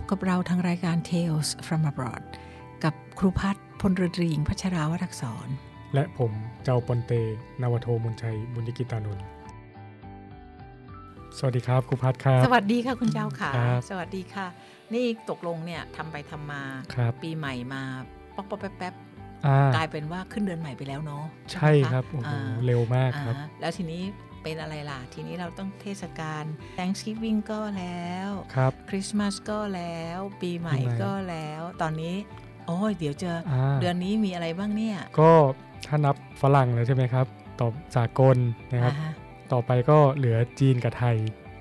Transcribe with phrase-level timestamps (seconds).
[0.00, 2.22] พบกับเราทางรายการ Tales from Abroad
[2.84, 5.48] กับครูพัฒน์พลเรือตรีหญิงพัชราวรักษร
[5.94, 6.32] และผม
[6.64, 7.12] เจ้าปอนเต
[7.62, 9.26] นาวโทมนชัย บุญยกิตานนท์
[11.38, 14.46] สวัสดีครับครูพัฒน์ครับ สวัสดีค่ะคุณเจ้าค่ะครับสวัสดีค่ะ
[14.94, 16.62] นี่ตกลงเนี่ยทำไปทำมา
[16.94, 17.82] ครับปีใหม่มา
[18.36, 18.94] ป๊อกป๊อกแป๊บแป๊บ
[19.46, 24.02] อ่ากลายเป็นว่าขึ้นเดือนใหม่ไปแล้วเนาะใช่ไหมะครับโอ้โหอ่าเร็วมากอ่าครับ แล้วทีนี้
[24.44, 26.44] เป็นอะไรล่ะ ทีนี้เราต้องเทศกาล
[26.78, 32.14] Thanksgiving ก็แล้วครับคริสต์มาสก็แล้ว ปีใหม่ปีใหม่ก็แล้ว ตอนนี้
[32.66, 35.30] โอ้ยเดี๋ยวจะอ่าเดือนนี้มีอะไรบ้างเนี่ย ก็
[35.86, 37.26] ถ้านับฝรั่งแล้วใช่ไหมครับ
[37.60, 38.36] ต่อสากล
[38.72, 39.12] นะครับอ่าฮะ
[39.52, 41.16] ต่อไปก็เหลือจีนกับไทย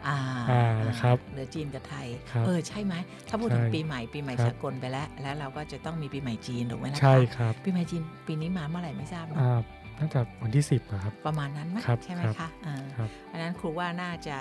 [0.07, 0.19] อ่า
[0.51, 2.93] อ่านะครับเหลือจีนกับไทยครับเออใช่ไหม
[3.27, 9.59] ถ้าพูดถึงใช่ปีใหม่ปีใหม่ครับสากลไปแล้ว แล้วเราก็จะต้องมีปีใหม่จีนถูกไหมนะคะใช่ครับ ปีใหม่จีนปีนี้มาเมื่อไหร่ไม่ทราบเนอะอ่า
[9.99, 14.37] น่าจะวันที่ 10อะครับประมาณนั้นไหมครับใช่ไหมครับคะอ่าครับอันนั้นครูว่าน่าจะ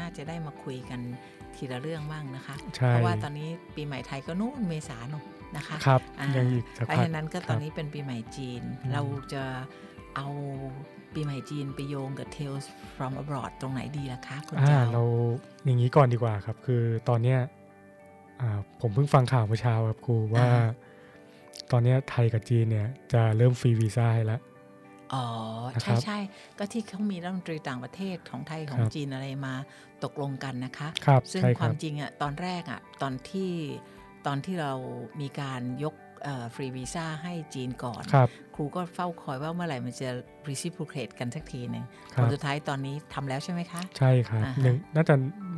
[0.00, 1.00] น่าจะได้มาคุยกัน
[1.54, 5.24] ทีละเรื่องบ้างนะคะใช่เพราะว่าตอนนี้ปีใหม่ไทยก็นู่นเมษาเนอะ
[5.56, 9.44] นะคะครับอ่ายังอีกสักเพราะพักฉะนั้นก็ตอนนี้เป็นปีใหม่จีนอืมเราจะ
[10.16, 10.26] เอา
[11.14, 12.66] ปีใหม่จีนไปโยงกับ Tales
[12.96, 15.02] from abroad ตรงไหนดีล่ะคะคุณอ่าเจ้าเรา
[15.64, 17.38] อย่างนี้ก่อนดีกว่าครับ คือตอนเนี้ย
[18.40, 20.68] อ่าผมเพิ่งฟังข่าวเมื่อเช้าครับครูว่าอ่า
[21.72, 24.40] ตอนเนี้ยไทยกับจีนเนี่ยจะเริ่มฟรีวีซ่าให้แล้ว
[25.14, 25.24] อ๋อ
[25.74, 26.18] นะคใช่รับใช่
[26.58, 29.54] ก็ที่เขามีรัฐมนตรีต่างประเทศของไทยของครับจีนอะไรมา
[30.04, 33.52] ตกลงกันนะคะครับซึ่งใช่คครัวาบมจริงอะตอนแรกอะตอนที่
[34.26, 34.72] ตอนที่เรา
[35.20, 35.94] มีการยก
[36.54, 40.08] ฟรีวีซ่าให้จีนก่อนครับครูก็เฝ้าคอยว่าเมื่อไหร่มันจะ
[40.48, 41.84] reciprocate กันสักทีหนึ่ง
[42.14, 45.14] คผรัลบสุดท้ายตอนนี้ทำแล้วใช่ไหมคะ ใช่ครับอ่าฮะหนึ่งน่าจะ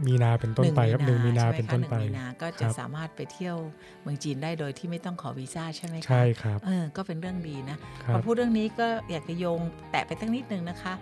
[0.07, 3.57] มีนาเป็นต้นไปครับหนึ่งมีนาใช่ไหเป็นต้นคะไปหงมีนาก็จะครับสามารถไปเที่ยว
[4.03, 9.61] เมืองจีนได้โดยที่ไม่ต้องขอวีซ่าใช่ไหมคะใช่ครับเออก็เป็นเรื่องดีนะครัพอบพูดเรื่องนี้ก็อยากจะโยง
[9.91, 10.93] แตะไปตั้งนิดนึงนะคะ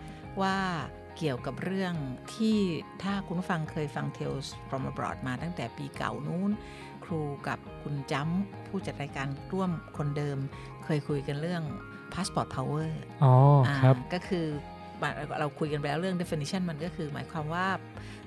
[0.42, 0.56] ว่า
[1.18, 1.94] เกี่ยวกับเรื่อง
[2.34, 2.58] ที่
[3.02, 10.38] ถ้าคุณผู้ฟังเคยฟัง Tales from abroad มาตั้งแต่ปีเก่านู้นค รูกับคุณจ้ำผู้จัดรายการร่วมคนเดิม
[10.84, 11.62] เคยคุยกันเรื่อง
[12.12, 12.88] passport power
[13.22, 13.32] อ๋อ
[13.82, 14.46] ครับอ่าก็คือ
[15.40, 17.66] เราคุยกันไปแล้วเรื่อง definition มันก็คือ หมายความว่า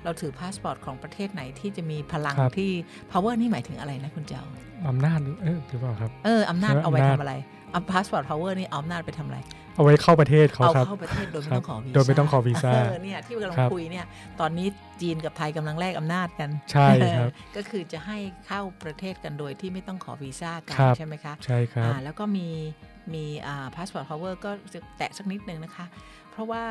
[0.04, 2.72] เราถือพาสปอร์ตของประเทศไหนที่จะมีพลังครับที่
[3.12, 4.44] power นี่หมายถึงอะไรนะคุณเจ้า
[4.88, 7.34] อำนาจเออหรือเปล่าครับ เอออำนาจใช่ไหมเอาไว้อำนาจทำอะไร
[7.65, 9.40] เอาพาสปอร์ต power นี่เอาอำนาจไปทำอะไร
[9.76, 14.06] เอาไว้เข้าประเทศเขาเอาครับเข้าประเทศโดยไม่ครับต้องขอวีซ่าโดยไม่ต้องขอวีซ่าเออเนี่ยที่กำลังครับคุยเนี่ย
[14.40, 14.68] ตอนนี้
[15.02, 16.88] จีนกับไทยกำลังแลกอำนาจกัน ใช่
[17.18, 22.48] ครับ ก็คือจะให้เข้าประเทศกันโดยที่ไม่ต้องขอวีซ่ากันครับใช่ไหมคะใช่ครับอ่าแล้วก็มี
[23.14, 25.86] มีอ่า passport power ก็จะแตะสักนิดนึงนะคะ
[26.32, 26.64] เพราะว่า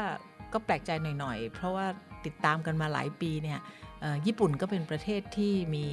[0.52, 1.86] ก็แปลกใจหน่อยๆ เพราะว่า
[2.26, 3.83] ติดตามกันมาหลายปีเนี่ยเอ่อ
[4.26, 5.86] ญี่ปุ่นก็เป็นประเทศที่มี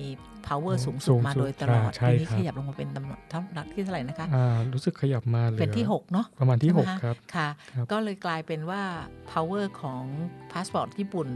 [0.48, 8.82] power สูงสุดมาโดยตลอดใช่ปีนี้ครับขยับลงมาเป็นตำแหน่งเท่านัดที่เท่าไหร่นะคะอ่ารู้สึกขยับมาเหลือเป็นที่ 6 เนาะประมาณที่ใช่ไหม6คะครับค่ะครับก็เลยกลายเป็นว่า
[9.32, 10.04] power ของ
[10.52, 11.28] พาสปอร์ตญี่ปุ่น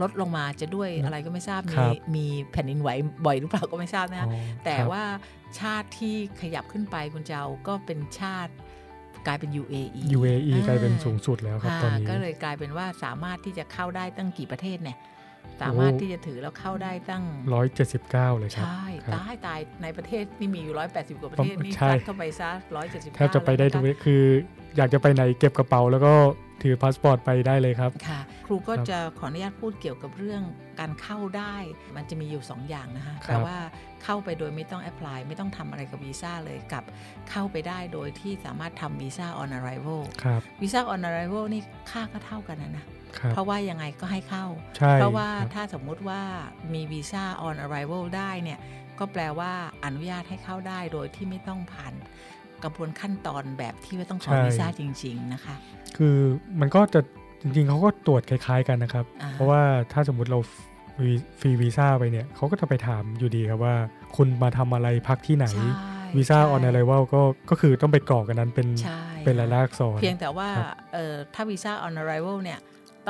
[0.00, 2.90] ลดลงมาจะด้วยอะไรก็ไม่ทราบคมีรับมีแผ่นดินไหว
[3.26, 5.04] บ่อยหรือเปล่าก็ไม่ทราบนะอ๋อแต่ครับว่า
[5.60, 8.52] ชาติที่ขยับขึ้นไปคุณเจ้าก็เป็นชาติ
[9.26, 14.98] กลายเป็น UAE UAE กลายเป็นออสูงสุดแล้วครับค่ะตอนนี้ก็เลยกลายเป็นว่าสามารถที่จะเข้าได้ตั้งกี่ประเทศเนี่ย
[15.62, 24.22] สามารถโอ้ที่จะถือแล้วเข้าได้ตั้งร้อยเจ็ดสิบเก้าเลยครับ ใช่ครับตายตายในประเทศนี่มีอยู่ร้อยแปดสิบกว่าประเทศนี่ใช่ซัดเข้าไปซะร้อยเจ็ดสิบแทบจะไปได้ทุกเวคือ
[24.76, 26.14] อยากจะไปไหนเก็บกระเป๋าแล้วก็
[26.62, 30.42] ถือพาสปอร์ตไปได้เลยครับ ค่ะรูก็ครับจะขออนุญาตพูดเกี่ยวกับเรื่อง
[30.80, 31.56] การเข้าได้
[31.96, 33.58] มันจะมีอยู่ 2 อย่างนะคะครับแปลว่า
[34.04, 36.84] เข้าไปโดยไม่ต้อง apply ไม่ต้องทำอะไรกับวีซ่าเลยกับ
[37.30, 42.88] เข้าไปได้โดยที่สามารถทำวีซ่า on arrival ครับวีซ่า on arrival นี่ค่าก็เท่ากันนะนะครับ
[43.32, 44.44] เพราะว่ายังไงก็ให้เข้า
[44.76, 46.20] ใช่เพราะว่าครับถ้าสมมุติว่า
[46.74, 48.58] มีวีซ่า on arrival ได้เนี่ย
[48.98, 49.52] ก็แปลว่า
[49.84, 51.94] อนุญาตให้เข้าได้โดยที่ไม่ต้องผ่าน
[52.62, 55.54] กระบวนขั้นตอนแบบที่ว่าต้องขอวีซ่าจริง ๆนะคะ
[55.96, 56.16] คือ
[56.60, 57.00] มันก็จะ
[57.42, 60.40] จริงๆเขาก็ตรวจคล้าย ๆกันนะครับอ่าเพราะว่าถ้าสมมุติเรา
[60.96, 61.10] ฟรี
[61.40, 63.74] ฟรีวีซ่าไปเนี่ยเขาก็จะไปถามอยู่ดีครับว่า
[64.16, 65.68] คุณมาทำอะไรพักที่ไหนใช่
[66.16, 72.58] วีซ่าใช่ on arrival ก็ก็คือต้องไปกรอกกันนั้นเป็นใช่เป็นลายลักษณ์อักษรเพียงแต่ว่าครับเอ่อถ้าวีซ่า on arrival เนี่ย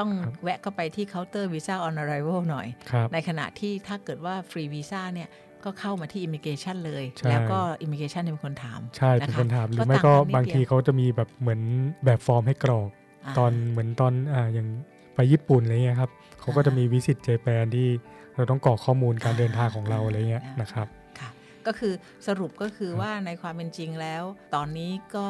[0.00, 5.28] ต้องครับแวะเข้าไปที่เคาน์เตอร์วีซ่า on arrival หน่อยครับในขณะที่ถ้าเกิดว่าฟรีวีซ่าเนี่ย
[5.64, 11.60] ก็เข้ามาที่ immigration เลยใช่แล้วก็ immigration เป็นคนถาม ใช่เป็นนะคะคนถาม หรือก็ไม่ก็ต่างกันนิดบางทีเดียวเขาจะมีแบบเหมือน
[12.04, 14.68] แบบฟอร์มให้กรอกาตอนเหมือนตอนอ่าอย่าง
[15.14, 16.10] ไปญี่ปุ่นอะไรเงี้ยครับ
[16.40, 17.88] เขาก็จะมีวิสิตเจแปนที่
[18.36, 20.86] เราต้องกรอกข้อมูลการเดินทางของเราอะไรเงี้ยนะครับ
[21.18, 21.30] ค่ะ
[21.66, 21.92] ก็คือ
[22.26, 24.22] สรุปก็คือว่าในความเป็นจริงแล้ว
[24.54, 25.26] ตอนนี้ก็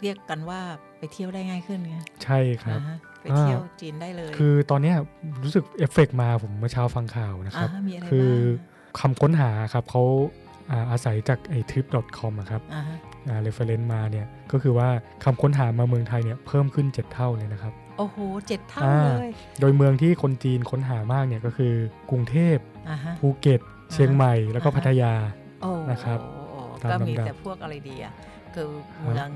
[0.00, 0.60] เรียกกันว่า
[0.98, 4.96] ไปเที่ยวได้ง่ายขึ้นไงใช่ครับอ่าฮะ ไปเที่ยวจีนได้เลย คือตอนเนี้ย
[5.44, 8.30] รู้สึกเอฟเฟกต์มาผมเมื่อเช้าฟังข่าวนะครับอ่ามีอะไรคือ
[9.00, 10.02] บ้างคำค้นหาครับเขา
[10.70, 12.98] อ่าอาศัยจากไอ้ trip.com อะครับอ่าฮะ
[13.28, 14.88] อ่า reference มาเนี่ยก็คือว่า
[15.24, 18.16] คำค้นหามาเมืองไทยเนี่ยเพิ่มขึ้น 7 เท่าเลยนะครับ โอ้โห
[18.46, 19.30] เจ็ดเท่าอ่าเลย
[19.60, 21.74] โดยเมืองที่คนจีนค้นหามากเนี่ยก็คือ
[22.10, 22.56] กรุงเทพ
[22.90, 23.60] อ่าฮะภูเก็ต
[23.92, 25.14] เชียงใหม่ แล้วก็อ่าฮะพัทยา
[25.62, 26.18] โอ้นะครับ
[26.82, 28.12] ตามก็มีลำดับแต่พวกอะไรดีอะ
[28.54, 29.30] คือครับเมือง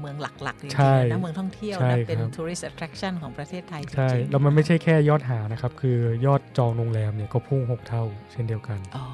[0.00, 9.06] เมืองหลักๆจริงใช่ๆนะเมืองท่องเที่ยวใช่นะเป็นครับ tourist attraction ของประเทศไทยจริงๆใช่แล้วมันไม่ใช่แค่ยอดหานะครับ คือยอดจองโรงแรมเนี่ยก็พุ่ง 6 เท่า เช่นเดียวกันอ๋อ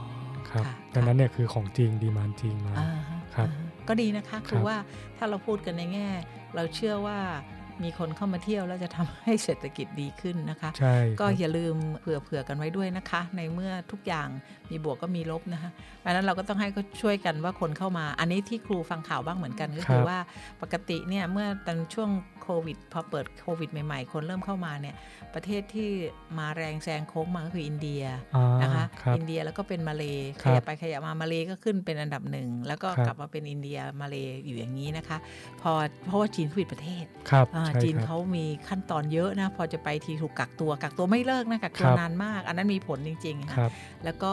[0.50, 4.76] ครับค่ะดังนั้นเนี่ยคือของจริงดีมานจริงมาอ่าฮะครับอ่าฮะก็ดีนะคะคืครัอบว่า
[5.16, 6.08] ถ้าเราพูดกันในแง่
[6.54, 7.18] เราเชื่อว่า
[7.84, 14.28] มีคนเข้ามาเที่ยวแล้วจะทำให้เศรษฐกิจดีขึ้นนะคะใช่ก็ครับอย่าลืมเผื่อๆกันไว้ด้วยนะคะ ในเมื่อทุกอย่าง
[14.70, 15.70] มีบวกก็มีลบนะคะ
[16.06, 20.18] ดังนั้นเราก็ต้องให้เขาช่วยกันว่าคนเข้ามา อันนี้ที่ครูฟังข่าวบ้างเหมือนกันก็คือครับว่า
[20.62, 22.10] ปกติเนี่ยเมื่อตอนช่วง
[22.42, 24.94] โควิดพอเปิดโควิดใหม่ๆ คนเริ่มเข้ามาเนี่ย
[25.34, 25.90] ประเทศที่
[26.38, 28.02] มาแรงแซงโค้งมาก็คืออินเดีย
[28.36, 34.16] อ่านะคะครับอินเดียแล้วก็เป็นมาเลขครับยับไปขยับมามาเลก็ขึ้นเป็นอันดับหนึ่งแล้วก็ครับกลับมาเป็นอินเดียมาเล
[34.46, 35.18] อยู่อย่างนี้นะคะ
[35.62, 35.72] พอ
[36.06, 43.72] เพราะว่าจีนเขาปิดประเทศครับอ่าใช่จีนครับเขามีขั้นตอนเยอะนะพอจะไปทีถูกกักตัวกักตัวไม่เลิกนะกักตัวครับนานมาก อันนั้นมีผลจริงๆคค่ะรับ
[44.04, 44.32] แล้วก็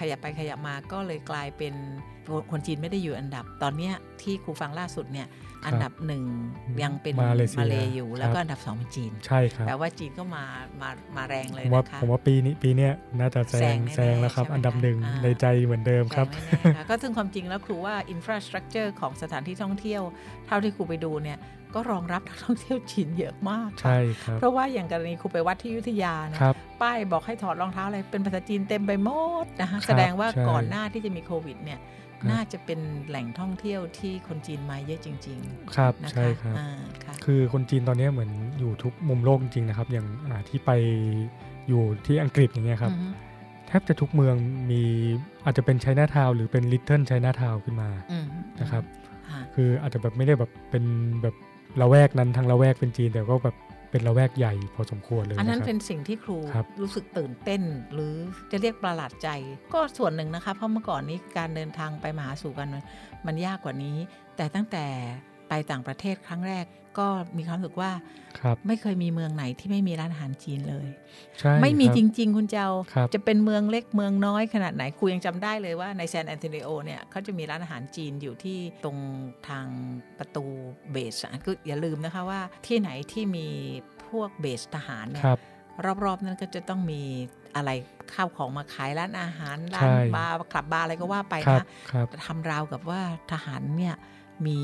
[0.00, 1.74] ขยับไปขยับมาก็เลยกลายเป็น
[2.50, 3.90] คนจีนไม่ได้อยู่อันดับ ตอนนี้
[4.22, 5.26] ที่ครูฟังล่าสุดเนี่ย
[5.66, 6.22] อันดับหนึ่ง
[6.82, 10.44] ยังเป็นมาเลเซียมาเลอยู่ แล้วก็ครับอันดับสองเป็นจีน ใช่ครับแปลว่าจีนก็มา
[10.80, 20.02] มามาแรงเลยผมว่านะคะผมว่าปีนี้ปีเนี้ยน่าจะแซแซงงแน่ๆแซงแล้วครับใช่ไหมอันดับหนึ่งอ่าในใจเหมือนเดิมครับแรงแน่ๆค่ะก็ซึ่งความจริงแล้วครูว่า infrastructure ของสถานที่ท่องเที่ยว
[20.46, 21.38] เท่าที่ครูไปดูเนี่ย
[21.74, 29.10] ก็รองรับนักท่องเที่ยวจีนเยอะมากค่ะใช่ครับเพราะว่าอย่างกรณีครูไปวัดที่อยุธยานะครับป้ายบอกให้ถอดรองเท้าอะไรเป็นภาษาจีนเต็มไปหม
[29.44, 35.38] ดนะคะครับแสดงว่าใช่ก่อนหน้าที่จะมีโควิดเนี่ยครับ น่าจะเป็นแหล่งท่องเที่ยวที่คนจีนมาเยอะจริง
[35.76, 36.68] ครับๆนะใช่คะครับอ่า
[37.04, 40.70] ค่ะคือคนจีนตอนเนี้ยเหมือนอยู่ทุกมุมโลกจริงๆนะครับ อย่างอ่าที่ไป
[41.68, 43.08] อยู่ที่อังกฤษอย่างเงี้ยครับอือฮึ
[43.66, 44.34] แทบจะทุกเมือง
[44.70, 44.82] มี
[45.44, 48.26] อาจจะเป็นไชน่าทาวหรือเป็นลิตเทิลไชน่าทาวขึ้นมาอืม
[48.60, 48.84] นะครับ
[49.30, 50.84] ค่ะคืออาจจะแบบไม่ได้แบบเป็น
[51.22, 51.34] แบบ
[51.80, 53.56] ละแวกนั้นทั้งละแวกเป็นจีนแต่ก็แบบ
[53.90, 57.62] เป็นละแวกใหญ่พอสมควรเลยอันนั้นนะครับเป็นสิ่งที่ครูครับรู้สึกตื่นเต้น
[57.92, 58.14] หรือ
[58.50, 59.28] จะเรียกประหลาดใจ
[59.74, 62.84] ก็ส่วนหนึ่งนะคะเพราะเมื่อก่อนนี้การเดินทางไปมาหาสู่กันมัน
[63.26, 63.96] มันยากกว่านี้
[64.36, 64.86] แต่ตั้งแต่
[65.48, 66.66] ไปต่างประเทศครั้งแรก
[66.98, 67.92] ก็มีความรู้สึกว่า
[68.40, 70.88] ครับไม่เคยมีเมืองไหนที่ไม่มีร้านอาหารจีนเลย
[71.38, 78.98] ใช่ไม่มีครับจริง ๆ คุณเจ้าครับจะเป็นเมืองเล็กเมืองน้อยขนาดไหนครูยังจำได้เลยว่าใน San Antonio เนี่ยเขาจะมีร้านอาหารจีนอยู่ที่ตรง
[79.48, 79.66] ทาง
[80.18, 80.44] ประตู
[80.92, 83.46] base อะก็อย่าลืมนะคะว่าที่ไหนที่มี
[84.08, 85.38] พวก base ทหารเนี่ยครับ
[86.04, 87.02] รอบๆ นั้นก็จะต้องมี
[87.56, 87.70] อะไร
[88.14, 93.00] ข้าวของมาขายร้านอาหารร้าน ใช่ บาร์คลับบาร์อะไรก็ว่าไปครับนะครับทำราวกับว่า
[93.32, 93.94] ทหารเนี่ย
[94.46, 94.60] มี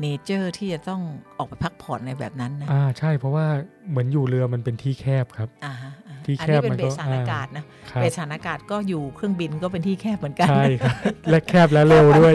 [0.00, 1.02] nature ที่จะต้อง
[1.38, 3.46] ออกไปพักผ่อนในแบบนั้นนะอ่าใช่เพราะว่า
[3.90, 10.94] เหมือนอยู่เรือมันเป็นที่แคบครับอ่าฮะอ่าที่แคบ อันนี้มันก็เป็น base ฐานอากาศนะครับ base ฐานอากาศก็อยู่เครื่องบินก็เป็นที่แคบเหมือนกันใช่ครับ
[11.30, 12.34] และแคบและเร็วด้วย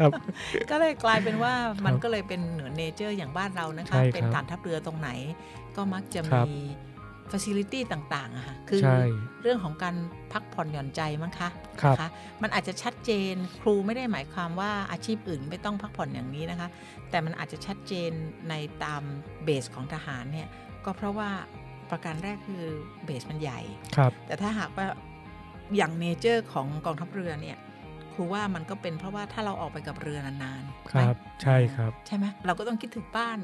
[0.00, 0.12] ครับ
[0.70, 1.54] ก็เลยกลายเป็นว่า
[1.86, 5.10] มันก็เลยเป็นเหนือ nature อย่างบ้านเรานะคะใช่ครับเป็นฐานทัพเรือตรงไหน
[5.76, 9.00] ก็มักจะครัมี facility ต่างๆอะค่ะคือใช่
[9.42, 9.96] เรื่องของการ
[10.32, 11.48] พักผ่อนหย่อนใจมั้งคะ
[11.82, 12.08] ครับนะคะ
[12.42, 16.68] มันอาจจะชัดเจนครูไม่ได้หมายความว่าอาชีพอื่นไม่ต้องพักผ่อนอย่างนี้นะคะ
[17.10, 18.10] แต่มันอาจจะชัดเจน
[18.48, 18.54] ใน
[18.84, 19.02] ตาม
[19.44, 20.48] base ของทหารเนี่ย
[20.84, 21.30] ก็เพราะว่า
[21.90, 22.64] ประการแรกคือ
[23.04, 23.60] base มันใหญ่
[23.96, 24.86] ครับ แต่ถ้าหากว่า
[25.76, 27.58] อย่างเนเจอร์ของกองทัพเรือเนี่ย
[28.12, 33.38] ครูว่ามันก็เป็นเพราะว่าถ้าเราออกไปกับเรือนานๆครับไหมใช่ครับ ใช่ไหมเราก็ต้องคิดถึงบ้าน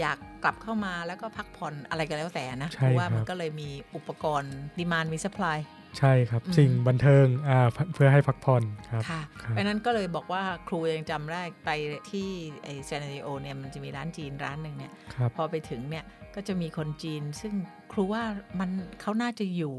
[0.00, 5.58] อยากกลับเข้ามาแล้วก็พักผ่อนอะไรก็แล้วแต่นะใช่เพราะว่าครับมันก็เลยมีอุปกรณ์ดีมานมีสป라이
[5.98, 7.58] ใช่ครับอืมสิ่งบันเทิงอ่า
[7.94, 11.70] เพื่อให้พักผ่อนครับค่ะครับเพราะฉะนั้นก็เลยบอกว่าครูยังจำได้ไป
[12.10, 12.28] ที่
[12.62, 17.54] ไอเซนติโอเนี่ยมันจะมีร้านจีนร้านหนึ่งเนี่ยครับพอไปถึงเนี่ยก็จะมีคนจีน ซึ่ง
[17.92, 18.22] ครูว่า
[18.60, 18.70] มัน
[19.00, 19.74] เขาน่าจะอยู่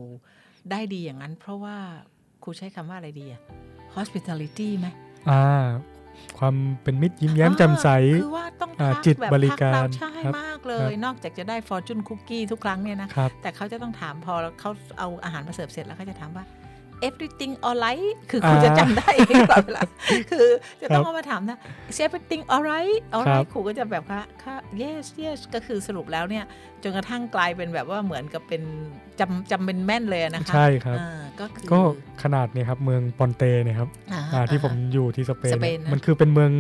[0.72, 1.78] ได้ดีอย่างนั้น เพราะว่า
[2.44, 3.42] ครูใช้คำว่าอะไรดีอะ
[3.96, 4.88] hospitality ไหม
[5.30, 5.66] อ่า
[6.40, 16.46] ความเป็นมิตรยิ้มแย้มแจ่มใสอ่าคือว่าต้องอ่าทักจิตแบบบริการทัเใช่ครับมากเลครัยบนอกจากจะได้ fortune cookie ทุกครั้งเนี่ยนะครับแต่เขาจะต้องถามพอเขาเอาอาหารมาเสิร์ฟเสร็จแล้วเขาจะถามว่า
[17.08, 19.82] everything alright คือคุณอ่าจะจำได้เองตลอดเวลา
[20.32, 20.48] คือ
[20.82, 21.58] จะต้องครับเอามาถามนะ
[21.90, 26.46] is everything alright ครั alright บครูก็จะแบบค่ะค่ะ yes yes ก็คือสรุปแล้วเนี่ย
[26.84, 28.62] จนกระทั่งกลายเป็นแบบว่าเหมือนกับเป็น
[29.20, 31.80] จำจำเป็นแม่นเลยนะคะ ใช่ครับอ่าก็คือก็
[32.24, 36.52] ขนาดเนี่ยครับเมืองปอนเตเนี่ยครับอ่าอ่าที่ผมอ่าอยู่ที่สเปนสเปนเนี่ยนะมันคือเป็นเมือง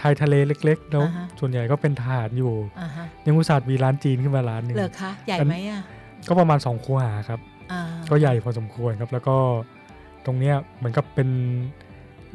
[0.00, 5.82] ชายทะเลเล็กๆแล้วอ่าฮะส่วนใหญ่ก็เป็นทหารอยู่อ่าฮะยังอุตส่าห์มีร้านจีนขึ้นมาร้านหนึ่งเหรอคะใหญ่อันไหมอะ
[6.28, 7.40] ก็ประมาณสองคูหาครับ
[7.72, 9.36] อ่าก็ใหญ่พอสมควรครับ แล้วก็
[10.26, 11.28] ตรงเนี้ยเหมือนกับเป็น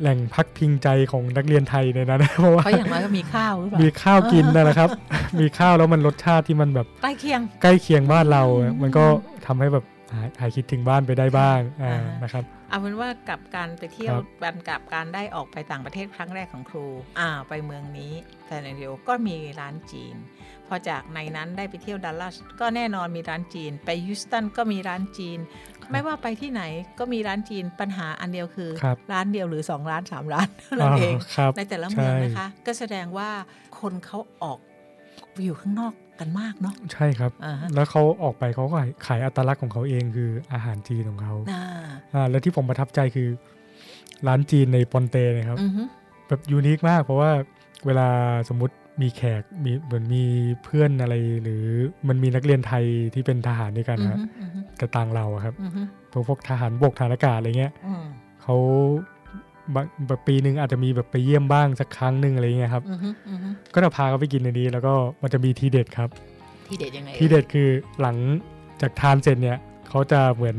[0.01, 4.89] แหล่งพักพิงใจของนักเรียนไทยในนั้นเพราะว่าเพราะอย่างน้อยก็มีข้าวหรือเปล่ามีข้าวกินนั่นแหละครับ
[5.39, 9.06] มีข้าวแล้วมันรสชาติที่มันแบบใกล้เคียงใกล้เคียงบ้านเราอืมมันก็
[9.46, 16.86] ทำให้แบบหายหายคิดถึงบ้านไปได้บ้างอ่าอ่าฮะนะครับเอาเป็นว่ากับการไปเที่ยวครับกันกับการได้ออกไปต่างประเทศครั้งแรกของครู
[17.20, 18.13] อ่าไปเมืองนี้
[18.46, 20.15] แซนดิโอก็มีร้านจีน
[20.67, 25.39] พอจากในนั้นได้ไปเที่ยวดัลลัสก็แน่นอนมีร้านจีน ไปฮิวสตันก็มีร้านจีน
[25.91, 26.62] ไม่ว่าไปที่ไหน
[27.00, 33.29] ก็มีร้านจีนปัญหาอันเดียวคือครับร้านเดียวหรือ 2 ร้าน 3 ร้านเท่านั้นเองาครับในแต่ละเมืองใช่นะคะ ก็แสดงว่า
[33.79, 34.60] คนเขาออก
[35.44, 41.63] อยู่ข้างนอกกันมากเนาะใช่ครับอ่าฮะแล้วเขาออกไปเขาก็ขายขายอัตลักษณ์ของเขาเองคืออาหารจีนของเขาอ่า
[42.13, 43.27] อ่าแล้วที่ผมประทับใจคือ
[44.27, 45.84] ร้านจีนในปอนเตนะครับอือฮึ
[46.27, 47.32] แบบยูนิคมาก เพราะว่า
[47.86, 48.08] เวลา
[48.50, 50.24] สมมติ มีแขกมีเหมือนมี
[50.63, 51.66] เพื่อนอะไร หรือ
[52.08, 58.04] มันมีนักเรียนไทยที่เป็นทหารด้วยกันอือฮะฮึอือฮึกระต่างเราอะครับอือฮึพวกพวกทหารบกทหารอากาศอะไรเงี้ยอืม
[58.42, 58.56] เขา
[59.75, 66.10] บางแบบปีหนึ่งอาจจะมีแบบไปเยี่ยมบ้างสักครั้งหนึ่งอะไรเงี้ยครับอือฮึอือฮึก็จะพาเขาไปกินในนี้แล้วก็มันจะมีทีเด็ดครับ
[66.68, 67.70] ที่เด็ดยังไงทีเด็ดคือ
[68.01, 68.18] หลัง
[68.82, 69.58] จากทานเสร็จเนี่ย
[69.89, 70.58] เขาจะเหมือน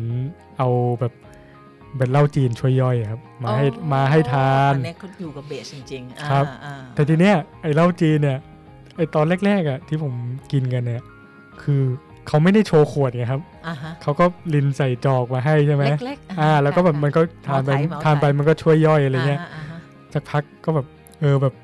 [0.58, 0.68] เอา
[1.00, 1.12] แบบ
[1.96, 8.38] เป็นเหล้าจีนช่วยย่อยครับ มาให้อ๋อมาให้ทานอันนี้เขาอยู่กับเบสจริงๆอ่าครับอ่าแต่ทีเนี้ยไอ้เหล้าจีนเนี่ย
[8.96, 10.12] ไอ้ตอนแรกๆอะที่ผม
[10.52, 11.02] กินกันเนี่ย
[11.62, 11.82] คือ
[12.26, 19.78] เขาไม่ได้โชว์ขวดไงครับอ่าฮะเขาก็ลินใส่จอกมาให้ใช่ไหมเล็กๆอ่า แล้วก็แบบมันก็ทานไปเหมาไถเหมาไถทานไปมันก็ช่วยย่อยอะไรเงี้ยาฮาฮะ
[20.14, 20.86] สักพักก็แบบ
[21.20, 21.54] เออแบบ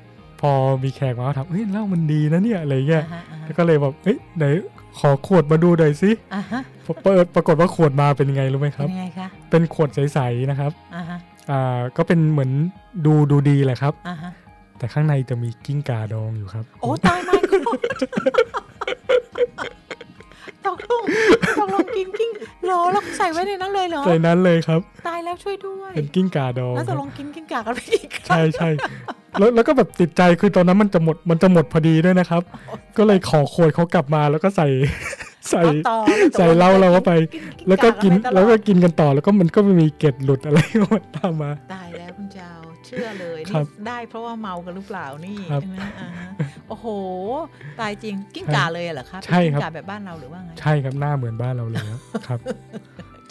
[0.41, 0.51] พอ
[0.83, 4.43] มีแขกมาเขาถามเฮ้ยเหล้ามันดีนะเนี่ยอะไรเงี้ยอ่าฮะอ่าฮะแล้วก็เลยแบบเอ้ยไหน
[4.99, 11.17] ขอขวดมาดูหน่อยสิอ่าฮะพอเปิดปรากฏว่าขวดมาเป็นยังไงรู้ไหมคเป็รับนยังไงคะ เป็นขวดใสๆนะครับ อ่าฮะ
[11.51, 12.51] อ่า ก็เป็นเหมือน
[13.05, 14.31] ดูดูดีแหละครับ อ่าฮะ
[14.77, 17.41] แต่ข้างในจะมีกิ้งก่าดองอยู่ครับ โอ้ตายมาก
[20.65, 21.03] คุณตกลง
[21.59, 22.29] ตกลงกินกิ้ง
[22.65, 28.69] เหรอแล้วใส่ไว้ในนั้นเลยเหรอ ในนั้นเลยครับ ตายแล้วช่วยด้วย เป็นกิ้งก่าดองแล้วคตรักบลงกินกิ้งก่ากันไปกี่ครั้งใช่ใช่
[29.39, 32.41] แล้วแล้วก็แบบติดใจคือตอนนั้นมันจะหมดมันจะหมดพอดีด้วยนะครับ
[32.97, 34.67] ก็เลยขอขวดเขากลับมาแล้วก็ใส่
[35.51, 40.59] ใส่เอาต่อแล้วตกลงใส่เหล้าเราเข้าไปนแล้วก็กินาแล้วไปตก็อดกินกันต่อแล้วก็มันก็ไม่มีเกล็ดหลุดอะไร
[41.15, 42.51] ตามมาตายแล้วคุณเจ้า
[42.85, 46.29] เชื่อเลยครันี่บได้เพราะว่าเมากันหรือเปล่านี่ครับใช่ไหมอ่าฮะ
[46.69, 46.87] โอ้โห
[47.79, 52.39] ตายจริงกิ้งก่าเลยเหรอครับใช่ครับกิ้งก่าแบบบ้านเราหรือว่าไงใช่ครับหน้าเหมือนบ้านเราเลยครับครับ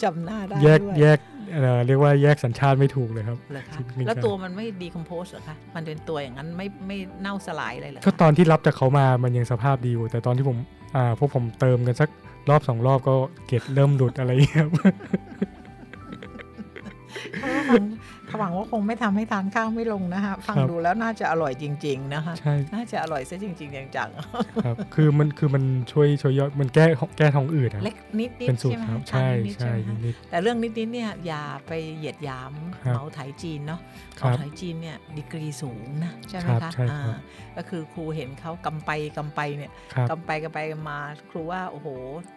[0.03, 1.19] จำหน้าได้แยกด้วยแยก
[1.53, 10.57] เอ่อเรียกว่าแยกสัญชาติไม่ถูกเลยครับเหรอคะกิ้งก่าแล้วตัวมันไม่ดีคอมโพสเหรอคะ มันเป็นตัวอย่างนั้นไม่ไม่เน่าสลายเลยเหรอคะก็ตอนที่รับจากเขามามันยังสภาพดีอยู่ แต่ตอนที่ผม
[10.95, 12.09] อ่าพวกผมเติมกันสัก
[12.49, 13.13] รอบสองรอบก็
[13.47, 14.71] เกล็ดเริ่มหลุดอะไรอย่างเงี้ยครับ
[18.39, 24.09] หวังว่าคงไม่ทำให้ทานข้าวไม่ลงนะคะฟังครับดูแล้วน่าจะอร่อยจริง ๆ นะคะใช่น่าจะอร่อยซะจริงๆจัง
[24.65, 26.85] ครับคือมันคือมันช่วยช่วยย่อยมันแก้
[27.17, 32.53] แก้ท้องอืดอะๆเล็กนิดๆเป็นสูตใช่รไหมครับคะใช่ทานนิดๆใช่ไหมคะนิดแต่เรื่องนิดๆเนี่ยอย่าไปเหยียดหยาม
[32.83, 33.79] ครับเหมาไถจีนเนาะ
[34.19, 37.17] คเหรับมาไถจีนเนี่ยดีกรีสูงนะใช่ไหมครับคะใช่ครับอ่า
[37.57, 41.87] ก็คือครูเห็นเขากำไปกำไปเนี่ยครับกำไปกำไปมาครูว่าโอ้โห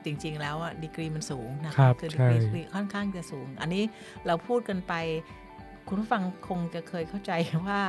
[0.04, 3.84] จริง ๆ แล้วอะดีกรีมันสูงนะครับอดีใช่กรีค่อนข้างจะสูง อันนี้
[4.26, 4.94] เราพูดกันไป
[5.88, 7.32] คุณผู้ฟังคงจะเคยเข้าใจ
[7.66, 7.80] ว่า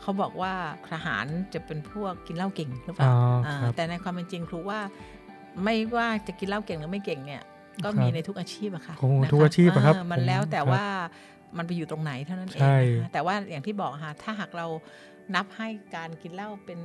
[0.00, 0.52] เขาบอกว่า
[0.90, 3.12] ทหารจะเป็นพวกกินเหล้าเก่งหรือเปอ๋ล่าอ
[3.46, 4.80] อ่าครับแต่ในความเป็นจริงครูว่า
[5.64, 7.42] ไม่ว่าจะกินเหล้าเก่งหรือไม่เก่งเนี่ย
[7.84, 10.84] ก็ครับมีในทุกอาชีพอะค่ะโอ้นะคะทุกอาชีพอะครับเมันผมแล้วแต่ครับว่า
[11.56, 14.66] มันไปอยู่ตรงไหนเท่านั้นเองใช่นะคะแต่ว่าอย่างที่บอกค่ะถ้าหากเรา
[15.34, 16.80] นับให้การกินเหล้าเป็น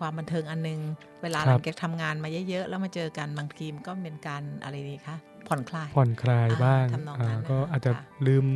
[0.00, 0.80] ความบันเทิงอันนึง
[1.22, 5.16] เวลาหลังจากทำงานมาเยอะๆ แล้วมาเจอกันบางทีมนก็เป็นการอะไรดีคะ
[5.48, 8.46] ผ่อนคลายผ่อนคลายอ่าบ้างทำนองอ่านั้นก็นะคะอาจจะค่ะลืม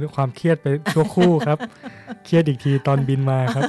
[0.00, 1.58] เรื่องความเครียดไปชั่วครู่ครับ
[2.24, 3.64] เครียดอีกทีตอนบินมาครับ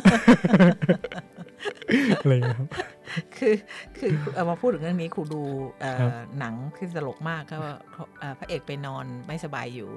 [2.19, 2.69] อะไรอย่างเงี้ยครับ
[3.37, 3.53] คือ
[3.97, 5.43] คือเอามาพูดถึงเรื่องนี้ครูดู
[5.79, 7.75] เอ่อครับหนังที่ตลกมากก็ว่า
[8.19, 9.89] เอ่อพระเอกไปนอนไม่สบายอยู่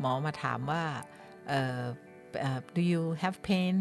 [0.00, 0.82] หมอมาถามว่า
[1.48, 1.80] เอ่อ
[2.40, 3.74] เอ่อ do you have pain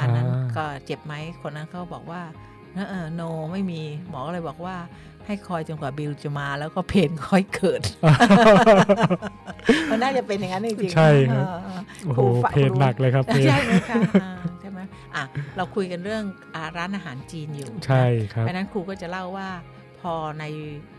[0.00, 2.22] อันนั้นอ่าก็เจ็บไหมคนนั้นเขาบอกว่า
[2.74, 4.76] เออเออ no ไม่มีหมอก็เลยบอกว่า
[5.26, 7.80] ให้คอยจนกว่าบิลจะมาแล้วก็เพนค่อยเกิด
[9.90, 14.80] มันน่าจะเป็นอย่างนั้นจริงๆใช่ครับเออเออโอ้โหครูฝากเพลหนักเลยครับเพลใช่ไหมคะอ่าใช่ไหม
[15.16, 15.24] อะ
[15.56, 16.22] เราคุยกันเรื่อง
[16.54, 19.48] อ่าร้านอาหารจีนอยู่ใช่ครับเพราะฉะนั้นครูก็จะเล่าว่า
[20.04, 20.44] พอใน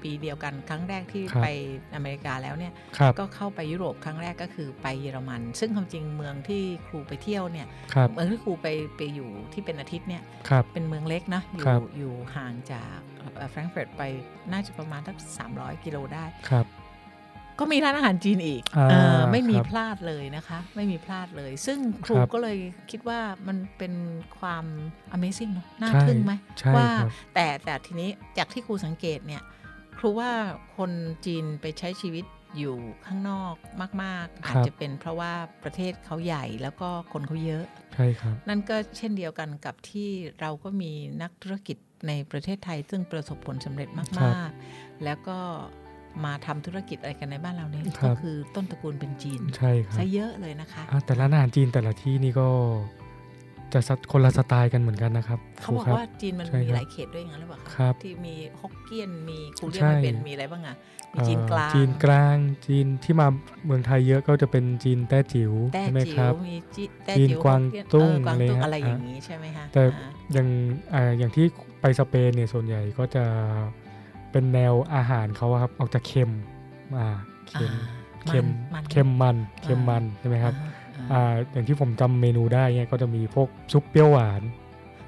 [0.01, 1.47] ปีเดียวกันครั้งแรกที่ครับไป
[1.95, 12.97] อเมริกาแล้วเนี่ยครับก็เข้าไปยุโรปครั้งแรกก็คือไปเยอรมัน ซึ่งความจริงเมืองที่ครูไปเที่ยวเนี่ยครับเมืองที่ครูไปไปอยู่ที่เป็นอาทิตย์เนี่ยครับเป็นเมืองเล็กนะอครัยู่บอยู่ห่างจาก
[13.51, 14.03] แฟรงก์เฟิร์ตไป
[14.51, 15.17] น่าจะประมาณสัก
[15.51, 16.64] 300 กิโลได้ครับ
[17.59, 22.57] ก็มีร้านอาหารจีนอีกอ่าเออไม่มีครับพลาดเลยนะคะ ไม่มีพลาดเลย ซึ่งครูครับก็เลย
[22.91, 23.93] คิดว่ามันเป็น
[24.39, 24.65] ความ
[25.15, 29.43] Amazing เนอะน่าใช่ทึ่งไหมใช่ว่าครับแต่แต่ทีนี้จากที่ครูสังเกตเนี่ย
[29.99, 30.31] ครูว่า
[30.77, 30.91] คน
[31.25, 32.25] จีนไปใช้ชีวิต
[32.57, 33.55] อยู่ข้างนอก
[34.03, 35.33] มาก ๆ อาจจะเป็นเพราะว่า
[35.63, 40.09] ประเทศเขาใหญ่แล้วก็คนเขาเยอะ ใช่ครับ นั่นก็เช่นเดียวกันกับที่
[40.41, 45.39] เราก็มีนักธุรกิจในประเทศไทย ซึ่งประสบผลสำเร็จครัมากบๆแล้วก็
[46.23, 52.47] มาทำธุรกิจอะไรกันในบ้านเราเนี่ยครัก็บคือต้นตระกูลเป็นจีนใช่ครับซะเยอะเลยนะคะอะแต่ร้านอาหารจีนแต่ละที่นี่ก็
[53.73, 60.75] จะสัดคนละสไตล์กันเหมือนกันนะครับ เขาบอกครูว่าจีนมันใช่มีครับหลายเขตด้วยอย่างนั้นหรือเปล่าะครับที่มีฮกเกี้ยนมีครูเรียกใช่ไม่เป็นมีอะไรบ้างอะ
[61.13, 63.27] มีจีนกลางเอ่อจีนกลางจีนที่มา
[63.65, 70.47] เมืองไทยเยอะก็จะเป็นจีนแต้จิ๋วแต้ใช่ไหมจิ๋ครัวบมีจีแต้จีนจิ๋วกวางฮเยนตุ้งเออกวางตุ้งอะไรอะไรอย่างฮะนี้ใช่ไหมคะแต่อ่าอย่าง
[70.93, 71.45] อ่าอย่างที่
[71.81, 73.23] ไปสเปนเนี่ยส่วนใหญ่ก็จะ
[74.35, 76.31] เป็นแนวอาหารเขาอะครับออกจากเค็ม
[76.97, 77.07] อ่า
[77.49, 80.69] เค็มอ่าเค็มมันเค็มมันเค็มอ่ามัมันใช่ไหมครับอ่า
[81.11, 84.41] อ่าอย่างที่ผมจำเมนูได้เนี่ยก็จะมีพวกซุปเปรี้ยวหวาน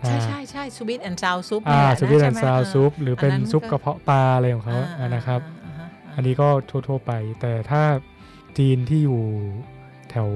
[0.05, 6.47] ใช่อ่าใช่ใช่ซูบิทแอนซาวซุปอ่าเนี่ยซูบินะแอนใช่ไหมซาวเออซุปหรือเป็นอันนั้นซุปก็กระเพาะปลาอะไรของเขาอ่าอ่านะครับอ่าอ่าอันนี้ก็
[6.87, 7.83] ทั่วๆไป แต่ถ้า
[8.57, 9.21] จีนที่อยู่
[10.09, 10.29] แถว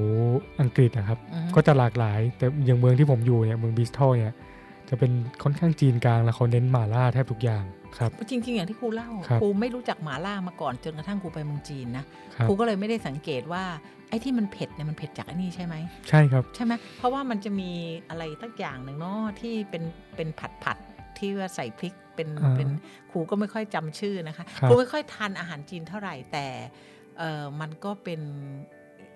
[0.62, 4.38] อังกฤษนะครับอือฮึก็จะหลากหลาย แต่อย่างเมืองที่ผมอยู่เนี่ยเมืองบิสทอลเนี่ย
[4.92, 7.64] จะเป็นค่อนข้างจีนกลางแล้วเขาเน้นหม่าล่าแทบทุกอย่าง
[7.98, 13.64] ครับจริงๆ อย่างที่ครูเล่าครับครูไม่รู้จักหมาล่ามาก่อนจนกระทั่งครูไปเมืองจีนนะครับครูก็เลยไม่ได้สังเกตว่า
[14.10, 15.76] ไอ้ที่มันเผ็ดเนี่ยมันเผ็ดจากไอ้นี่ใช่ไหม
[16.10, 17.72] ใช่ครับใช่ไหมเพราะว่ามันจะมี
[18.10, 19.84] อะไรสักอย่างหนึ่งเนาะที่เป็น
[20.16, 22.70] เป็นผัดผัดๆที่ว่าใส่พริกเป็นอ่าเป็น
[23.12, 26.48] ครูก็ไม่ค่อยจำชื่อนะคะครับครูไม่ค่อยทานอาหารจีนเท่าไหร่แต่
[27.20, 28.22] เออมันก็เป็น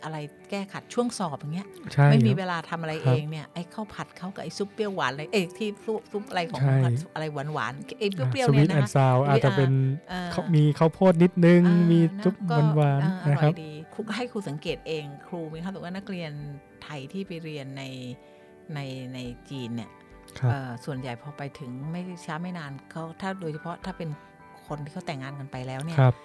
[0.05, 0.17] อะไร
[0.49, 6.77] แก้ขัดช่วงสอบอย่างเงี้ยใช่ไม่มีครับเวลาทำอะไรครัเอบงเนี่ยไอ้ข้าวผัดเขากับไอ้ซุปเปรี้ยวหวานอะไรเอ้ยที่ซุปซุปอะไรของใช่
[7.13, 9.71] อะไรหวานหวานๆไอ้เปรี้ยวสๆวีเนี่ยทแอนนะซาวอาจจะเป็น
[10.09, 16.31] เออเขามีข้าวโพดนิดนึงอ่ามีนะซุปก็หวานเออๆนะครับออยดีครูก็ให้ครูสังเกตเองครูมีความรู้สึกว่านักเรียน
[16.83, 17.83] ไทยที่ไปเรียนใน
[18.73, 18.79] ใน
[19.13, 19.89] ในจีนเนี่ย
[20.39, 24.09] ครับเอ่อส่วนใหญ่พอไปถึงไม่ช้าไม่นานเขาถ้าโดยเฉพาะถ้าเป็น
[24.67, 26.15] คนที่เขาแต่งงานกันไปแล้วเนี่ยครับ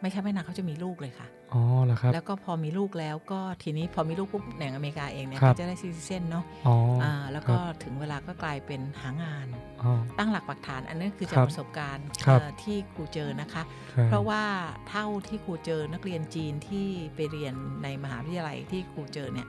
[0.00, 9.46] ไม่ช้าไม่นานเขาจะมีลูกเลยค่ะอ๋อเหรอครับแล้วก็พอมีลูกแล้วก็ทีนี้พอมีลูกปุ๊บในอเมริกาเองเนี่ยครับเขาจะได้ซิติเซนเนาะอ๋อออ่าแล้วก็ถึงเวลาก็กลายเป็นหางาน
[9.82, 14.42] อ๋อตั้งหลักปักฐานอันนั้นคือจากครับประสบการณ์ครับเอ่อที่ครูเจอนะคะใช่เพราะว่า
[14.88, 19.48] เท่าที่ครูเจอนักเรียนจีนที่ไปเรียนในมหาวิทยาลัยที่ครูเจอเนี่ย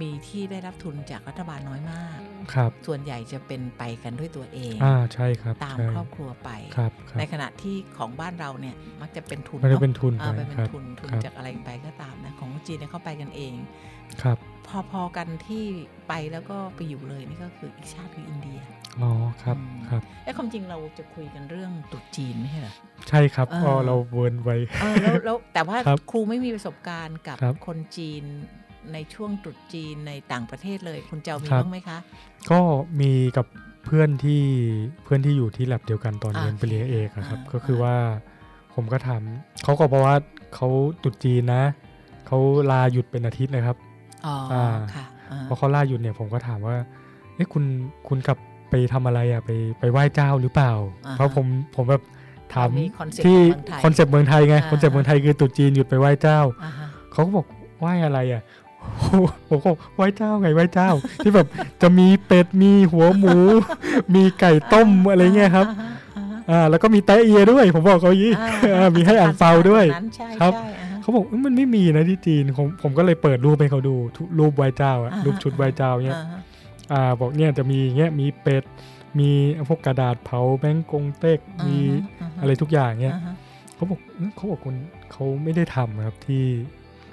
[0.00, 2.18] มีที่ได้รับทุนจากรัฐบาลน้อยมาก
[2.54, 13.54] ครับ ส่วนใหญ่จะเป็นไปกันด้วยตัวเอง อ่าใช่ครับตามใช่ครอบครัวไป ครับครับ ในขณะที่ของบ้านเราเนี่ยมักจะเป็นทุนไม่ได้เนาะเป็นทุนอ่าไปไปเป็นครับทุนทุนครับ จากอะไรไปก็ตามนะของจีนเนี่ยเขาไปกันเอง
[14.22, 14.38] ครับ
[14.90, 15.64] พอๆกันที่
[16.08, 18.60] ไปแล้วก็ไปอยู่เลยนี่ก็คืออีกชาติคืออินเดีย
[19.02, 19.10] อ๋อ
[19.42, 22.74] ครับ อืม ครับไอ้ความจริงเราจะคุยกันเรื่องตรุษจีนไม่ใช่เหรอ
[23.08, 28.24] ใช่ครับเอออ๋อเราเวิร์นไว้ เออแล้วแล้วแต่ว่าครับครูไม่มีประสบการณ์กับครับ คนจีน
[28.92, 31.98] ในช่วงตรุษจีนในต่างประเทศเลย คุณเจ้ามีครับบ้างไหมคะ
[32.50, 32.60] ก็
[33.00, 33.46] มีกับ
[33.84, 34.42] เพื่อนที่
[35.04, 37.94] เพื่อนที่อยู่ที่แลบเดียวกันตอนอ่าเรียนปริญญาเอกอะครับอ่าก็คือว่า
[38.74, 39.22] ผมก็ถาม
[39.64, 40.16] เขาก็บอกว่า
[40.54, 40.68] เขา
[41.02, 41.62] ตรุษจีนนะ
[42.26, 42.38] เขา
[42.70, 43.76] ลาหยุดเป็นอาทิตย์เลยครับ
[44.26, 44.64] อ๋ออา
[44.94, 46.76] ค่ะอ่าพอเขาลาหยุดเนี่ยผมก็ถามว่า
[47.34, 47.64] เอ้คุณ
[48.08, 48.38] คุณกลับ
[48.70, 50.72] ไปทำอะไรอะไปไปไหว้เจ้าหรือเปล่า
[51.12, 52.02] เพราะผมผมแบบ
[52.54, 57.46] ถามมี concept ที่ของเมืองไทย concept เมืองไทยไงอ่า concept เมืองไทยคือตรุษจีนหยุดไปไหว้เจ้าอ่าฮะเขาก็บอก
[57.80, 58.42] ไหว้อะไรอะ
[59.48, 60.90] ผมก็บอกไหว้เจ้าไงไหว้เจ้า
[61.22, 61.46] ที่แบบ
[61.82, 63.36] จะมีเป็ดมีหัวหมู
[64.14, 76.40] มีไก่ต้มอะไรเงี้ยครับอ่าฮะอ่าฮะอ่าแล้วก็มีแต๊ะเอียด้วย ผมบอกเขาอย่างนี้อ่าอ่ามีให้อั่งเปาด้วยนั้นใช่ครับใช่อ่าฮะเขาบอกเอ้ยมันไม่มีนะที่จีนผมผมก็เลยเปิดรูปให้เขาดูทุกรูปไหว้เจ้าอะอ่าฮะรูปชุดไหว้เจ้าเนี้ยอ่าฮะ
[76.92, 78.64] อ่าบอกเนี่ยจะมีเงี้ยมีเป็ด
[79.18, 79.30] มี
[79.68, 83.34] พวกกระดาษเผาแบงกงเต็กมีาฮะอะไรทุกอย่างเนี้ยอ่าฮะ
[83.74, 84.74] เขาบอกเอ้ยเขาบอกคน
[85.12, 86.44] เขาไม่ได้ทำครับที่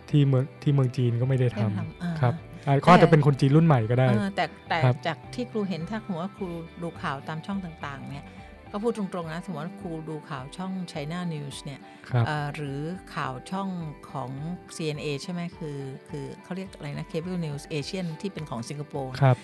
[0.10, 2.34] ที่เมืองที่เมืองจีนก็ไม่ได้ไม่ทำได้ทำอ่าครับ
[2.68, 6.48] อ่าเขาอาจจะเป็นคนจีนรุ่นใหม่ก็ได้เออแต่แต่ครับจากที่ครูเห็นถ้าสมมติว่าครู
[6.82, 8.26] ดูข่าวตามช่องต่างๆ เนี่ย
[8.72, 12.80] ก็พูดตรงๆนะสมมติว่าครูดูข่าวช่อง China News เนี่ยครับเอ่อหรือ
[13.16, 13.70] ข่าวช่อง
[14.12, 14.32] ของ
[14.76, 15.78] CNA ใช่ไหมคือ
[16.10, 19.38] คือเขาเรียกอะไรนะ Cable News Asian ที่เป็นของสิงคโปร์ครับ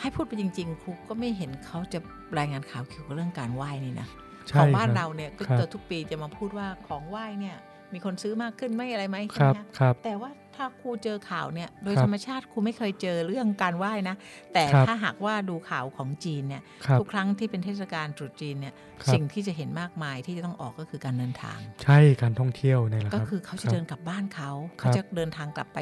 [0.00, 1.98] ให้พูดไปจริง ๆ ครูก็ไม่เห็นเขาจะ
[2.38, 4.08] รายงานข่าวเกี่ยวกับเรื่องการไหว้นี่นะ
[4.48, 7.56] ใช่ของบ้านคบเราเนี่ยก็ครับจะทุกปีจะมาพูดว่าของไหว้เนี่ย
[7.94, 14.16] มีคนซื้อมากขึ้นไหม่อะไรไหมคใช่รัไหบมคะครับแต่ว่าถ้าครูเจอข่าวเนี่ยโดยครับธรรมชาติครูไม่เคยเจอเรื่องการไหว้นะ
[14.52, 25.78] แต่ครับถ้าหากว่าดูข่าวของจีนเนี่ยครับทุกครั้งที่เป็นเทศกาลตรุษจีนเนี่ยครับสิ่งที่จะเห็นมากมายที่จะต้องออกก็คือการเดินทาง ใช่การท่องเที่ยวเนี่ยแหละคก็รับคือเขาจะรับเดินกลับบ้านเขาครัเขาบจะเดินทางกลับไป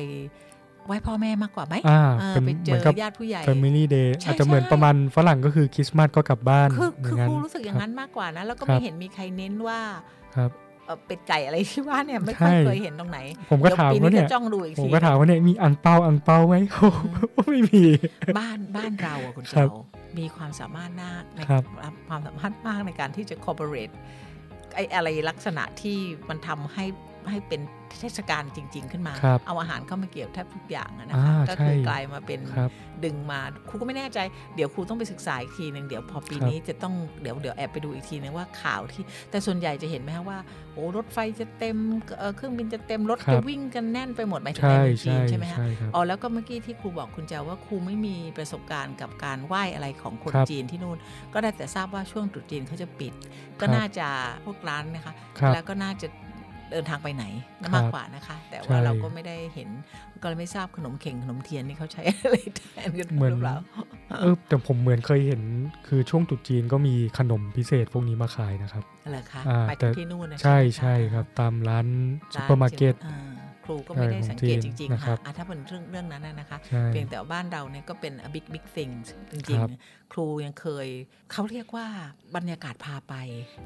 [0.87, 9.81] ไหว้พ่อแม่มากกว่าไหมอ่าเออเป็นไปเหเจมือนอกับญาติผู้ใหญ่ Family Day ใช่อาจจะเหมือนใช่ประมาณฝรั่งก็คือคริสต์มาสก็กลับบ้าน คือคืออย่างคนั้นรูรู้สึกอย่างนั้นมากกว่านะ แล้วก็ครัไม่บเห็นมีใครเน้นว่า
[10.37, 10.51] ครับ
[10.87, 13.19] เอ่อเป็ดไก่อะไรที่ว่าเนี่ยไม่ค่อยใช่เคยเห็นตรงไหน
[13.51, 16.57] ผมก็เดี๋ยวถามปีว่านี้เนี่ยจะจ้องดูอีกผมทีก็ถามว่าเนี่ยมีอังเปาอังเปาไหม
[17.51, 17.83] ไม่มี
[18.39, 19.71] บ้านบ้านเราอะคุณครัเจ้าบ
[20.19, 21.63] มีความสามารถมากในครับ
[22.09, 23.95] ความสามารถมากในการที่จะ cooperate
[24.75, 26.85] ไอ้อะไรลักษณะที่มันทำให้
[27.31, 27.61] ให้เป็น
[28.01, 32.71] เทศกาลจริง ๆ ขึ้นมาครับเอาอาหารเข้ามาเกี่ยวแทบทุกอย่างอะนะคะอ่าก็คือใช่กลายมาเป็นครับ
[33.05, 34.19] ดึงมาครูก็ไม่แน่ใจ
[34.55, 40.39] เดี๋ยวครูต้องไปศึกษาอีกทีหนึ่งเดี๋ยวพอปีครับนี้จะต้องเดี๋ยวเดี๋ยวแอบไปดูอีกทีนึงว่าข่าวที่แต่ส่วนใหญ่จะเห็นไหมคะว่า
[40.75, 41.77] โอ้รถไฟจะเต็ม
[42.19, 50.99] เอ่อเครื่องบินจะเต็มรถครัจะบวิ่งกันแน่นไปหมดหมายถึงใช่ในเมืองจีใช่นใช่ไหมคะใช่ครับอ๋อแล้วก็เมื่อกี้ที่ครูบอกคุณเจ้าว่าครูไม่มีประสบการณ์กับการไหว้อะไรของคนครับจีนที่นู่น
[51.33, 53.13] ก็ได้แต่ทราบว่าช่วงตรุษจีนเขาจะปิด
[53.61, 54.07] ก็ครับน่าจะ
[54.45, 56.09] พวกร้านนะคะครับแล้วก็น่าจะ
[56.73, 57.25] เดินทางไปไหน
[57.63, 59.69] ครับมากกว่านะคะ แต่ว่าใช่เราก็ไม่ได้เห็น
[60.23, 63.57] ก็เลยไม่ทราบขนมเข่งขนมเทียนนี่เขาใช้อะไรแทนกันเหมือนหรือเปล่า
[64.21, 65.43] เออแต่ผมเหมือนเคยเห็น
[65.89, 71.87] คือช่วงตรุษจีนก็มีขนมพิเศษพวกนี้มาขายนะครับอะไรคะอ่าไปแต่ถึงที่นู่นนะใช่ไหมะใช่ครับ ตามร้าน
[72.33, 80.89] ซูร้นเปอร์มาร์เก็ตอ่า ครูก็ไม่ได้ใช่ของสังเกตจีจนริงนะๆครัค่ะบอะถ้าเป็นเรื่องเรื่องนั้นน่ะนะคะใช่เพียงแต่ว่าบ้านเราเนี่ยก็เป็น a big big things จริงครับๆครูยังเคย
[81.33, 81.87] เขาเรียกว่า
[82.37, 83.15] บรรยากาศพาไป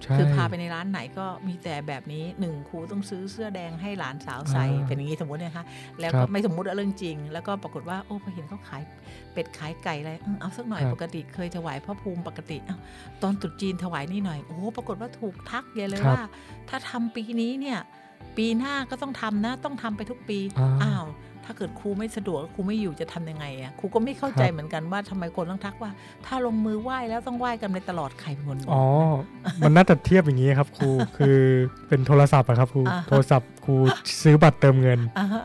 [0.03, 5.65] ใช่คือพาไปในร้านไหนก็มีแต่แบบนี้หนึ่งครูต้องซื้อเสื้อแดงให้หลานสาวใส่อ่าเป็นอย่างนี้สมมตินะคะ
[6.01, 8.83] แล้วครัก็บไม่สมมุติว่าเรื่องจริง แล้วก็ปรากฏว่าโอ้พอเห็นเขาขาย
[9.33, 12.79] เป็ดขายไก่อะไรอืมเอาสักหน่อยครับปกติเคยถวายพระภูมิปกติอ้าว
[13.23, 16.25] ตอนตรุษจีนถวายนี่หน่อยโอ้ปรากฏว่าถูกทักเยอะเลยครับว่า
[16.69, 17.79] ถ้าทำปีนี้เนี่ย
[18.37, 21.07] ปีหน้าก็ต้องทำนะ ต้องทำไปทุกปีอ่าอ้าว
[21.45, 25.91] ถ้าเกิดครูไม่สะดวกครูไม่อยู่จะทำยังไงอะครูก็ไม่เข้าใจครับเหมือนกันว่าทำไมคนต้องทักว่า
[26.27, 28.85] ถ้าลงมือไหว้แล้วต้องไหว้กันไปตลอดใครเป็นคนบอกอ๋อ
[29.61, 31.39] มันน่าจะเทียบอย่างนี้ครับครูคือ
[31.89, 33.75] เป็นโทรศัพท์อะครับครูอ่าฮะโทรศัพท์ครู
[34.23, 35.43] ซื้อบัตรเติมเงินอ่าฮะ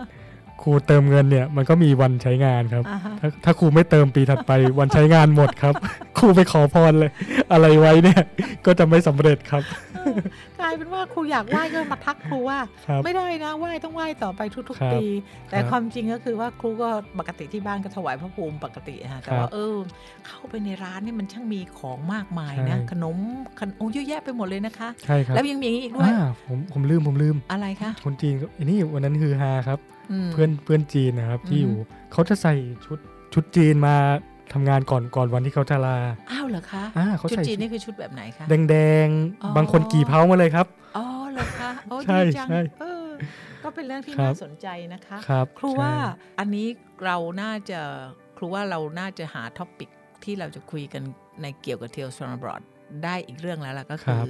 [0.64, 5.74] ครูเติมเงินเนี่ยมันก็มีวันใช้งานครับอ่าฮะถ้าถ้าครูไม่เติมปีถัดไปวันใช้งานหมดครับ
[6.18, 7.12] ครูไปขอพรเลย
[7.52, 8.22] อะไรไว้เนี่ย
[8.66, 9.64] ก็จะไม่สำเร็จครับ
[9.96, 10.20] เออ
[10.60, 15.06] กลายเป็นว่าครูอยากไหว้ก็มาทักครูว่าครับไม่ได้นะไหว้ต้องไหว้ต่อไปทุกครับๆปี
[15.50, 19.76] แต่ครับความจริงก็คือว่าครูก็ปกติที่บ้านก็ถวายพระภูมิปกติฮะแต่ครัว่าบเออ
[20.28, 23.18] เข้าไปในร้านนี่มันช่างมีของมากมายนะใช่ขนม
[23.60, 30.01] ขนโอ้เยอะแยะไปหมดเลยนะคะใช่ครับแล้วยังมีอย่างนี้อีกด้วยอ่าผมผมลืมผมลืมอะไรคะคนจีนก็อันนี้วันนั้นคือฮาครับม
[30.34, 31.76] เพื่อนเพื่อนจีนนะครับ ที่อือมยู่
[32.12, 32.54] เขาจะใส่
[32.86, 33.00] ชุด
[33.34, 33.96] ชุดจีนมา
[34.54, 35.98] ทำงานก่อนก่อนวันที่เขาจะลา
[36.32, 43.08] อ้าวเหรอคะอ่าเขาชุดใส่จีนนี่คือชุดแบบไหนคะแดงแดงๆอ๋อบางคนกี่เผามาเลยครับ อ๋อเหรอคะโอ้ใช่ดีจังใช่เออ
[43.64, 46.68] ก็เป็นเรื่องที่ครับน่าสนใจนะคะครับครูว่าใช่อันนี้
[47.06, 47.80] เราน่าจะ
[48.38, 49.90] ครูว่าเราน่าจะหาท็อปิก
[50.24, 51.04] ที่เราจะคุยกัน
[51.42, 52.62] ในเกี่ยวกับเทลส from abroad
[53.04, 54.22] ได้อีกเรื่องแล้วล่ะก็คือ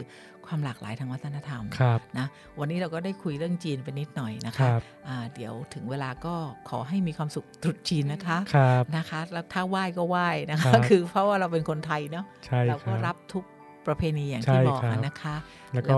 [0.45, 2.28] ความหลากหลายทางวัฒนธรรมครับนะ
[2.60, 6.36] วันนี้เราก็ได้คุยเรื่องจีนไปนิดหน่อยนะคคะรับอ่าเดี๋ยวถึงเวลาก็
[6.69, 13.43] ขอให้มีความสุขตรุษจีนนะคะครับนะคะ แล้วถ้าไหว้ก็ไหว้นะครัคะบคือเพราะว่าเราเป็นคนไทยเนาะใช่เราคก็รับรับทุก
[13.88, 15.36] ประเพณีอย่างใช่ที่บอกครับอะนะคะ
[15.74, 15.97] แล้วก็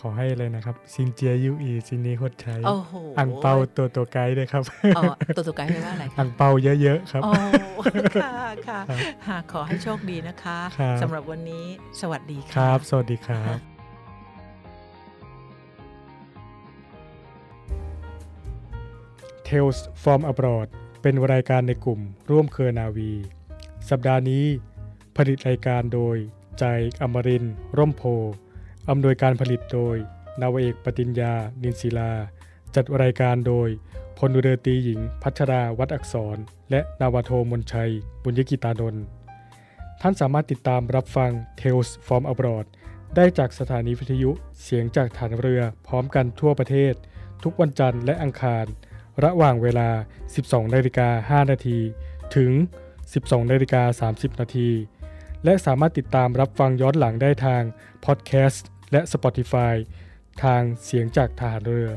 [0.00, 4.62] ขอให้เลยนะครับซินเจียยูอีซินนี้โคตรใช้โอ้โหอังเปาตัวตัวไกด์ด้วยครับ
[4.96, 5.02] อ๋อ
[5.36, 6.50] ตัวตัวไกด์แปลว่าอะไรคะอังเปา
[6.82, 7.32] เยอะๆครับโอ้
[8.22, 8.34] ค่ะ
[8.68, 11.64] ค่ะครับค่ะ ขอให้โชคดีนะคะครับสำหรับวันนี้
[12.00, 13.58] สวัสดีคค่ะรับ สวัสดีครับ
[19.48, 20.68] Tales from Abroad
[21.02, 23.12] เป็นรายการในกลุ่มร่วมเครือนาวี
[23.90, 24.44] สัปดาห์นี้
[25.16, 26.16] ผลิตรายการโดย
[26.58, 28.34] ใจายอมรินทร์ร่มโพธิ์
[28.90, 29.96] อำนวยการผลิตโดย
[30.40, 32.12] นาวเอกปติญญา นินศิลา
[32.74, 33.68] จัดรายการโดย
[34.18, 36.36] พลเรือตีหญิง พัชราวัดอักษร
[36.70, 37.90] และนาวโทมนชัย
[38.22, 39.04] บุญยกิตานนท์
[40.00, 42.66] ท่านสามารถติดตามรับฟัง Tales from Abroad
[43.16, 44.30] ได้จากสถานีวิทยุ
[44.62, 46.94] เสียงจากฐานเรือพร้อมกันทั่วประเทศ
[47.42, 48.64] ทุกวันจันทร์และอังคาร
[49.24, 49.88] ระหว่างเวลา
[50.32, 51.78] 12นาฬิกา5นาที
[52.36, 52.50] ถึง
[53.00, 54.70] 12นาฬิกา30นาที
[55.44, 57.62] และสามารถติดตามรับฟังย้อนหลังได้ทาง
[58.04, 59.74] พอดแคสต์ และ Spotify
[60.42, 61.90] ทางเสียงจากฐานเรือ